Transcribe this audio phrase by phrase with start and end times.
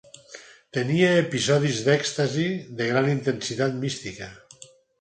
[0.77, 2.47] Tenia episodis d'èxtasi
[2.81, 4.35] de gran intensitat mística.